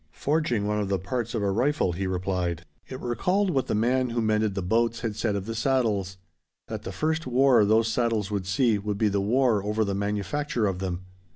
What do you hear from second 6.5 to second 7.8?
that the first war